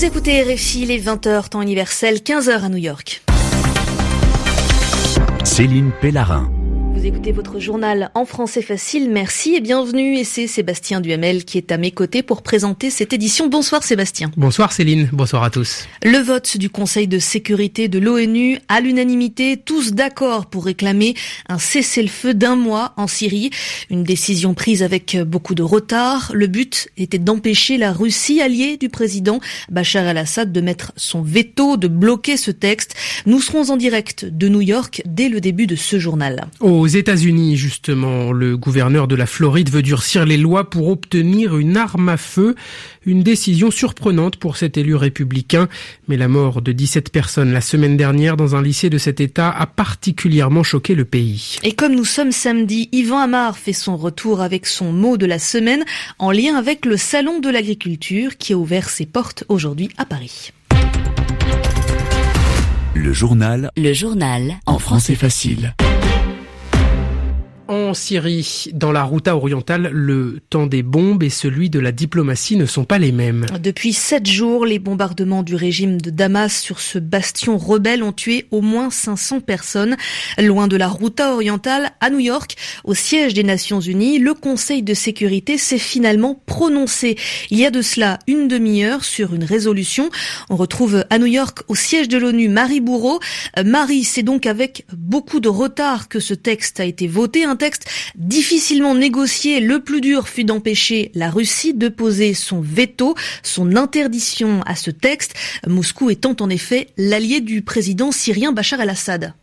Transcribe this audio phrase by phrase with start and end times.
[0.00, 3.22] Vous écoutez RFI les 20h temps universel, 15h à New York.
[5.44, 6.50] Céline Pellarin.
[7.00, 9.08] Vous écoutez votre journal en français facile.
[9.10, 10.18] Merci et bienvenue.
[10.18, 13.48] Et c'est Sébastien Duhamel qui est à mes côtés pour présenter cette édition.
[13.48, 14.30] Bonsoir Sébastien.
[14.36, 15.08] Bonsoir Céline.
[15.10, 15.88] Bonsoir à tous.
[16.04, 21.14] Le vote du Conseil de sécurité de l'ONU à l'unanimité, tous d'accord pour réclamer
[21.48, 23.48] un cessez-le-feu d'un mois en Syrie.
[23.88, 26.30] Une décision prise avec beaucoup de retard.
[26.34, 31.78] Le but était d'empêcher la Russie, alliée du président Bachar al-Assad, de mettre son veto,
[31.78, 32.94] de bloquer ce texte.
[33.24, 36.44] Nous serons en direct de New York dès le début de ce journal.
[36.60, 41.76] Aux États-Unis, justement, le gouverneur de la Floride veut durcir les lois pour obtenir une
[41.76, 42.54] arme à feu.
[43.04, 45.68] Une décision surprenante pour cet élu républicain.
[46.08, 49.50] Mais la mort de 17 personnes la semaine dernière dans un lycée de cet État
[49.50, 51.56] a particulièrement choqué le pays.
[51.62, 55.38] Et comme nous sommes samedi, Yvan Amar fait son retour avec son mot de la
[55.38, 55.84] semaine
[56.18, 60.52] en lien avec le Salon de l'agriculture qui a ouvert ses portes aujourd'hui à Paris.
[62.94, 63.70] Le journal.
[63.76, 64.56] Le journal.
[64.66, 65.74] En français facile.
[67.70, 72.56] En Syrie, dans la Routa orientale, le temps des bombes et celui de la diplomatie
[72.56, 73.46] ne sont pas les mêmes.
[73.62, 78.46] Depuis sept jours, les bombardements du régime de Damas sur ce bastion rebelle ont tué
[78.50, 79.96] au moins 500 personnes.
[80.36, 84.82] Loin de la Routa orientale, à New York, au siège des Nations Unies, le Conseil
[84.82, 87.16] de sécurité s'est finalement prononcé.
[87.50, 90.10] Il y a de cela une demi-heure sur une résolution.
[90.48, 93.20] On retrouve à New York, au siège de l'ONU, Marie Bourreau.
[93.64, 97.46] Marie, c'est donc avec beaucoup de retard que ce texte a été voté.
[98.14, 99.60] Difficilement négocié.
[99.60, 104.90] Le plus dur fut d'empêcher la Russie de poser son veto, son interdiction à ce
[104.90, 105.34] texte,
[105.66, 109.34] Moscou étant en effet l'allié du président syrien Bachar el-Assad.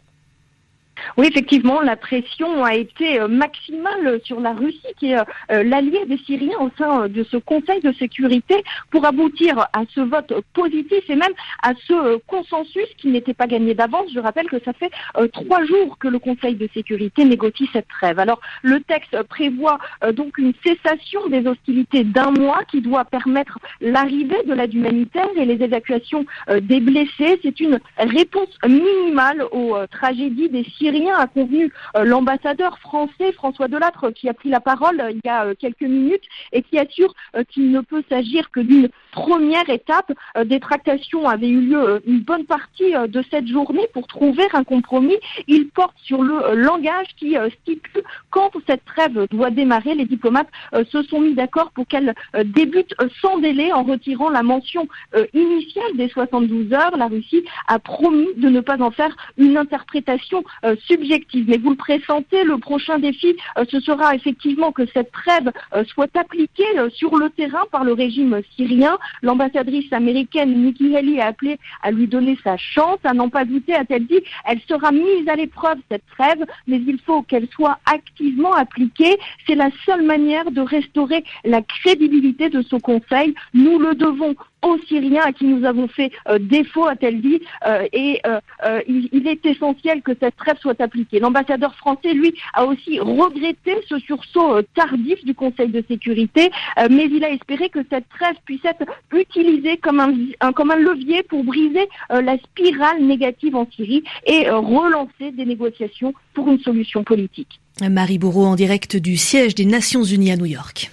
[1.18, 6.06] Oui, effectivement, la pression a été euh, maximale sur la Russie, qui est euh, l'allié
[6.06, 10.34] des Syriens au sein euh, de ce Conseil de sécurité, pour aboutir à ce vote
[10.54, 11.32] positif et même
[11.64, 14.12] à ce consensus qui n'était pas gagné d'avance.
[14.14, 14.92] Je rappelle que ça fait
[15.34, 18.20] trois jours que le Conseil de sécurité négocie cette trêve.
[18.20, 19.80] Alors, le texte prévoit
[20.14, 25.46] donc une cessation des hostilités d'un mois qui doit permettre l'arrivée de l'aide humanitaire et
[25.46, 26.26] les évacuations
[26.62, 27.40] des blessés.
[27.44, 34.12] C'est une réponse minimale aux tragédies des Syriens a convenu euh, l'ambassadeur français François Delattre
[34.12, 37.14] qui a pris la parole euh, il y a euh, quelques minutes et qui assure
[37.50, 40.12] qu'il ne peut s'agir que d'une première étape.
[40.46, 45.18] Des tractations avaient eu lieu une bonne partie de cette journée pour trouver un compromis.
[45.48, 49.96] Il porte sur le langage qui stipule quand cette trêve doit démarrer.
[49.96, 50.50] Les diplomates
[50.90, 52.14] se sont mis d'accord pour qu'elle
[52.46, 54.88] débute sans délai en retirant la mention
[55.34, 56.96] initiale des 72 heures.
[56.98, 60.44] La Russie a promis de ne pas en faire une interprétation
[60.86, 61.46] subjective.
[61.48, 65.84] Mais vous le pressentez, le prochain défi, euh, ce sera effectivement que cette trêve euh,
[65.86, 68.98] soit appliquée euh, sur le terrain par le régime syrien.
[69.22, 73.00] L'ambassadrice américaine Nikki Haley a appelé à lui donner sa chance.
[73.04, 77.00] À n'en pas douter, a-t-elle dit, elle sera mise à l'épreuve, cette trêve, mais il
[77.00, 79.18] faut qu'elle soit activement appliquée.
[79.46, 83.34] C'est la seule manière de restaurer la crédibilité de ce Conseil.
[83.54, 87.88] Nous le devons aux Syriens à qui nous avons fait euh, défaut, a-t-elle dit, euh,
[87.94, 88.40] et euh,
[88.88, 91.20] il, est essentiel que cette trêve soit appliquée.
[91.20, 96.50] L'ambassadeur français, lui, a aussi regretté ce sursaut tardif du Conseil de sécurité,
[96.90, 101.24] mais il a espéré que cette trêve puisse être utilisée comme un, comme un levier
[101.24, 107.60] pour briser la spirale négative en Syrie et relancer des négociations pour une solution politique.
[107.82, 110.92] Marie Bourreau en direct du siège des Nations Unies à New York.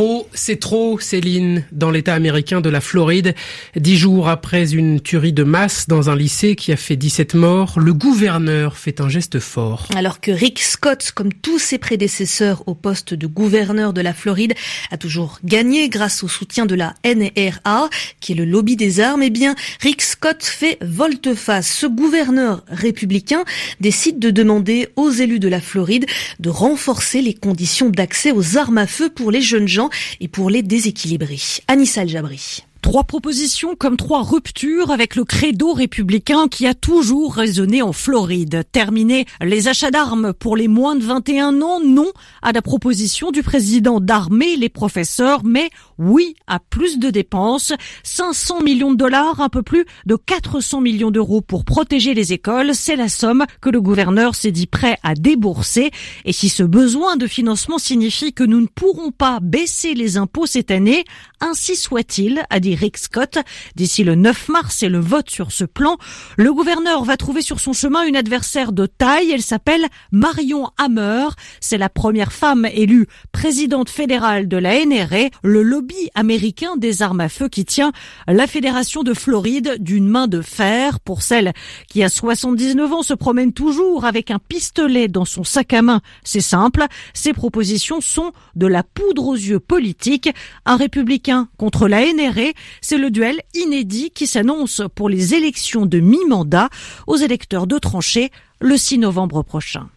[0.00, 3.34] Trop, c'est trop, Céline, dans l'État américain de la Floride.
[3.76, 7.78] Dix jours après une tuerie de masse dans un lycée qui a fait 17 morts,
[7.78, 9.88] le gouverneur fait un geste fort.
[9.94, 14.54] Alors que Rick Scott, comme tous ses prédécesseurs au poste de gouverneur de la Floride,
[14.90, 17.90] a toujours gagné grâce au soutien de la NRA,
[18.20, 21.70] qui est le lobby des armes, eh bien, Rick Scott fait volte-face.
[21.70, 23.44] Ce gouverneur républicain
[23.80, 26.06] décide de demander aux élus de la Floride
[26.38, 29.89] de renforcer les conditions d'accès aux armes à feu pour les jeunes gens
[30.20, 31.38] et pour les déséquilibrer.
[31.68, 32.64] Anissa Jabri.
[32.82, 38.64] Trois propositions comme trois ruptures avec le credo républicain qui a toujours résonné en Floride.
[38.72, 42.08] Terminer les achats d'armes pour les moins de 21 ans, non
[42.40, 45.68] à la proposition du président d'armer les professeurs, mais
[45.98, 47.74] oui à plus de dépenses.
[48.02, 52.74] 500 millions de dollars, un peu plus de 400 millions d'euros pour protéger les écoles,
[52.74, 55.90] c'est la somme que le gouverneur s'est dit prêt à débourser.
[56.24, 60.46] Et si ce besoin de financement signifie que nous ne pourrons pas baisser les impôts
[60.46, 61.04] cette année,
[61.40, 63.38] ainsi soit-il, a dit Rick Scott.
[63.76, 65.96] D'ici le 9 mars et le vote sur ce plan,
[66.36, 69.30] le gouverneur va trouver sur son chemin une adversaire de taille.
[69.30, 71.28] Elle s'appelle Marion Hammer.
[71.60, 77.20] C'est la première femme élue présidente fédérale de la NRA, le lobby américain des armes
[77.20, 77.92] à feu qui tient
[78.26, 81.00] la fédération de Floride d'une main de fer.
[81.00, 81.52] Pour celle
[81.88, 86.00] qui a 79 ans se promène toujours avec un pistolet dans son sac à main,
[86.24, 86.84] c'est simple.
[87.14, 90.30] Ses propositions sont de la poudre aux yeux politique.
[90.66, 92.50] Un républicain contre la NRA,
[92.80, 96.68] c'est le duel inédit qui s'annonce pour les élections de mi-mandat
[97.06, 98.30] aux électeurs de tranchée
[98.60, 99.88] le 6 novembre prochain.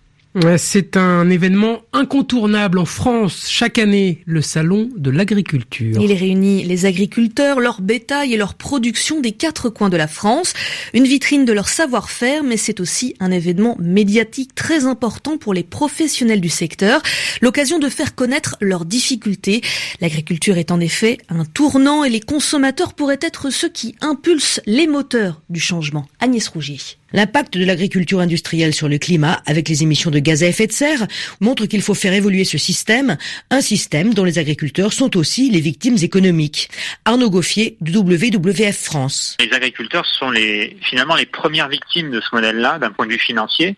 [0.58, 6.02] C'est un événement incontournable en France chaque année, le salon de l'agriculture.
[6.02, 10.54] Il réunit les agriculteurs, leur bétail et leur production des quatre coins de la France,
[10.96, 15.64] une vitrine de leur savoir-faire, mais c'est aussi un événement médiatique très important pour les
[15.64, 17.04] professionnels du secteur,
[17.42, 19.62] l'occasion de faire connaître leurs difficultés.
[20.02, 24.88] L'agriculture est en effet un tournant et les consommateurs pourraient être ceux qui impulsent les
[24.88, 26.08] moteurs du changement.
[26.20, 26.80] Agnès Rougier.
[27.14, 30.72] L'impact de l'agriculture industrielle sur le climat, avec les émissions de gaz à effet de
[30.72, 31.06] serre,
[31.40, 33.18] montre qu'il faut faire évoluer ce système,
[33.52, 36.70] un système dont les agriculteurs sont aussi les victimes économiques.
[37.06, 39.38] Arnaud Goffier, WWF France.
[39.40, 43.20] Les agriculteurs sont les, finalement les premières victimes de ce modèle-là, d'un point de vue
[43.20, 43.76] financier,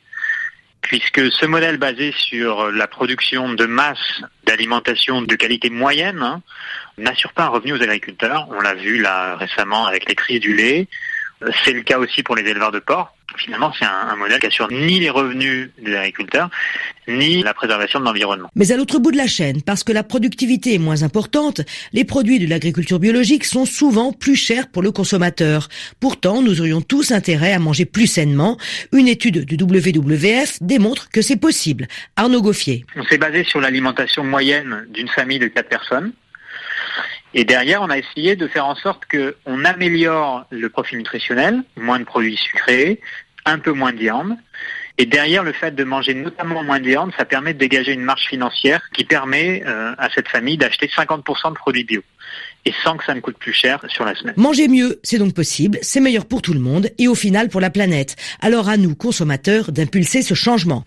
[0.82, 6.42] puisque ce modèle basé sur la production de masse d'alimentation de qualité moyenne hein,
[6.98, 8.48] n'assure pas un revenu aux agriculteurs.
[8.52, 10.88] On l'a vu là récemment avec les cris du lait.
[11.64, 14.68] C'est le cas aussi pour les éleveurs de porc finalement, c'est un, modèle qui assure
[14.72, 16.50] ni les revenus des agriculteurs,
[17.08, 18.50] ni la préservation de l'environnement.
[18.56, 21.62] Mais à l'autre bout de la chaîne, parce que la productivité est moins importante,
[21.94, 25.68] les produits de l'agriculture biologique sont souvent plus chers pour le consommateur.
[26.00, 28.58] Pourtant, nous aurions tous intérêt à manger plus sainement.
[28.92, 31.88] Une étude du WWF démontre que c'est possible.
[32.16, 32.86] Arnaud Goffier.
[32.96, 36.14] On s'est basé sur l'alimentation moyenne d'une famille de quatre personnes.
[37.34, 42.00] Et derrière, on a essayé de faire en sorte qu'on améliore le profil nutritionnel, moins
[42.00, 43.02] de produits sucrés,
[43.46, 44.36] un peu moins de viande.
[44.98, 48.04] Et derrière le fait de manger notamment moins de viande, ça permet de dégager une
[48.04, 52.02] marge financière qui permet euh, à cette famille d'acheter 50% de produits bio
[52.66, 54.34] et sans que ça ne coûte plus cher sur la semaine.
[54.38, 57.62] Manger mieux, c'est donc possible, c'est meilleur pour tout le monde et au final pour
[57.62, 58.16] la planète.
[58.42, 60.84] Alors à nous, consommateurs, d'impulser ce changement.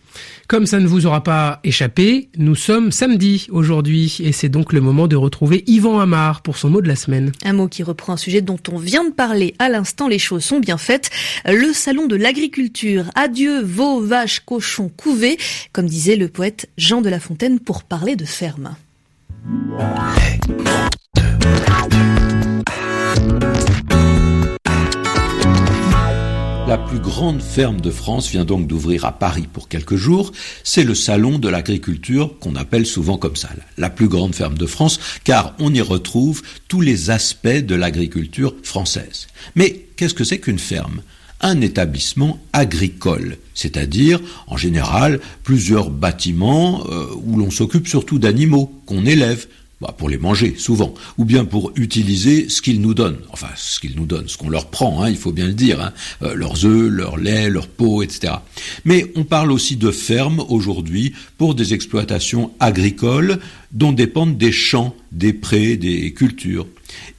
[0.48, 4.80] Comme ça ne vous aura pas échappé, nous sommes samedi aujourd'hui et c'est donc le
[4.80, 7.32] moment de retrouver Yvan Amar pour son mot de la semaine.
[7.44, 10.44] Un mot qui reprend un sujet dont on vient de parler à l'instant, les choses
[10.44, 11.10] sont bien faites.
[11.44, 13.04] Le salon de l'agriculture.
[13.14, 15.38] Adieu veaux, vaches, cochons, couvés,
[15.72, 18.74] comme disait le poète Jean de La Fontaine pour parler de ferme.
[26.68, 30.32] La plus grande ferme de France vient donc d'ouvrir à Paris pour quelques jours.
[30.64, 33.48] C'est le salon de l'agriculture qu'on appelle souvent comme ça,
[33.78, 38.54] la plus grande ferme de France, car on y retrouve tous les aspects de l'agriculture
[38.62, 39.28] française.
[39.56, 41.00] Mais qu'est-ce que c'est qu'une ferme?
[41.40, 49.06] Un établissement agricole, c'est-à-dire en général plusieurs bâtiments euh, où l'on s'occupe surtout d'animaux qu'on
[49.06, 49.46] élève,
[49.80, 53.78] bah, pour les manger souvent, ou bien pour utiliser ce qu'ils nous donnent, enfin ce
[53.78, 55.92] qu'ils nous donnent, ce qu'on leur prend, hein, il faut bien le dire, hein,
[56.22, 58.34] euh, leurs œufs, leur lait, leur peau, etc.
[58.84, 63.38] Mais on parle aussi de fermes aujourd'hui pour des exploitations agricoles
[63.70, 66.66] dont dépendent des champs, des prés, des cultures.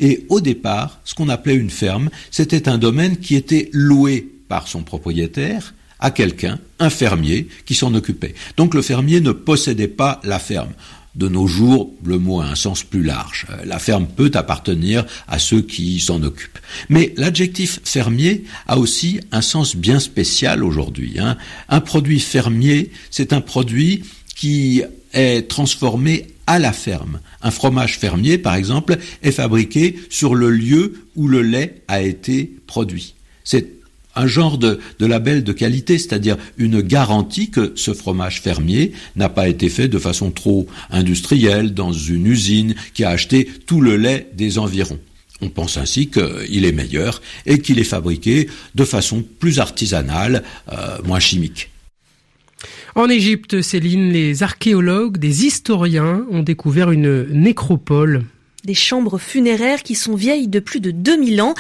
[0.02, 4.68] Et au départ, ce qu'on appelait une ferme, c'était un domaine qui était loué par
[4.68, 8.34] son propriétaire à quelqu'un, un fermier, qui s'en occupait.
[8.58, 10.72] Donc le fermier ne possédait pas la ferme.
[11.16, 13.48] De nos jours, le mot a un sens plus large.
[13.50, 16.60] Euh, la ferme peut appartenir à ceux qui s'en occupent.
[16.88, 21.20] Mais l'adjectif fermier a aussi un sens bien spécial aujourd'hui.
[21.20, 21.36] Hein.
[21.68, 24.04] Un produit fermier, c'est un produit
[24.36, 27.20] qui est transformé à la ferme.
[27.42, 32.52] Un fromage fermier, par exemple, est fabriqué sur le lieu où le lait a été
[32.68, 33.16] produit.
[33.44, 33.79] C'est
[34.16, 39.48] un genre de, label de qualité, c'est-à-dire une garantie que ce fromage fermier n'a pas
[39.48, 44.30] été fait de façon trop industrielle dans une usine qui a acheté tout le lait
[44.34, 45.00] des environs.
[45.42, 50.98] On pense ainsi qu'il est meilleur et qu'il est fabriqué de façon plus artisanale, euh,
[51.06, 51.70] moins chimique.
[52.96, 58.26] En Égypte, Céline, les archéologues, des historiens ont découvert une nécropole
[58.64, 61.54] des chambres funéraires qui sont vieilles de plus de 2000 ans.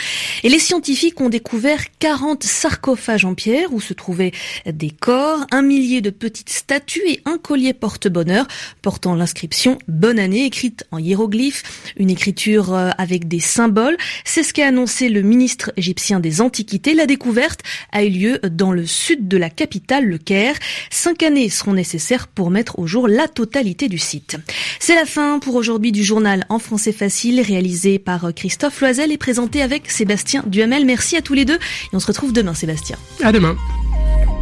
[0.44, 4.32] Et les scientifiques ont découvert 40 sarcophages en pierre où se trouvaient
[4.65, 8.48] des corps, un millier de petites statues et un collier porte-bonheur
[8.82, 13.98] portant l'inscription Bonne année écrite en hiéroglyphes, une écriture euh, avec des symboles.
[14.24, 16.94] C'est ce qu'a annoncé le ministre égyptien des Antiquités.
[16.94, 20.56] La découverte a eu lieu dans le sud de la capitale, le Caire.
[20.89, 24.38] Cinq années seront nécessaires pour mettre au jour la totalité du site.
[24.79, 29.12] C'est la fin pour aujourd'hui du journal en français c'est facile, réalisé par Christophe Loisel
[29.12, 30.86] et présenté avec Sébastien Duhamel.
[30.86, 32.98] Merci à tous les deux et on se retrouve demain Sébastien.
[33.22, 33.55] À demain.